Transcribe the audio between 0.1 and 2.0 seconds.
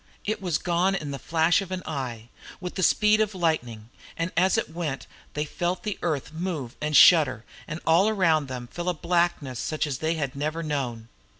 It was gone in the flash of an